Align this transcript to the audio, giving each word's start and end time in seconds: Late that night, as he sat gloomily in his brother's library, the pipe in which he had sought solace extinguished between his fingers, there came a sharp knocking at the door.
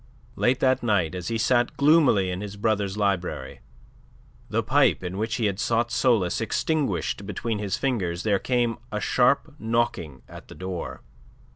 Late 0.35 0.59
that 0.61 0.81
night, 0.81 1.13
as 1.13 1.27
he 1.27 1.37
sat 1.37 1.77
gloomily 1.77 2.31
in 2.31 2.41
his 2.41 2.55
brother's 2.57 2.97
library, 2.97 3.59
the 4.49 4.63
pipe 4.63 5.03
in 5.03 5.19
which 5.19 5.35
he 5.35 5.45
had 5.45 5.59
sought 5.59 5.91
solace 5.91 6.41
extinguished 6.41 7.27
between 7.27 7.59
his 7.59 7.77
fingers, 7.77 8.23
there 8.23 8.39
came 8.39 8.79
a 8.91 8.99
sharp 8.99 9.53
knocking 9.59 10.23
at 10.27 10.47
the 10.47 10.55
door. 10.55 11.03